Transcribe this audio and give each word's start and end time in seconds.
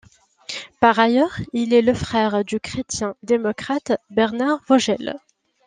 Par 0.79 0.97
ailleurs, 0.97 1.37
il 1.53 1.75
est 1.75 1.83
le 1.83 1.93
frère 1.93 2.43
du 2.43 2.59
chrétien-démocrate 2.59 3.91
Bernhard 4.09 4.57
Vogel. 4.67 5.19